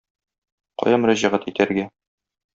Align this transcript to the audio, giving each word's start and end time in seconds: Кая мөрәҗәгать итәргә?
Кая 0.83 0.99
мөрәҗәгать 1.03 1.47
итәргә? 1.53 1.87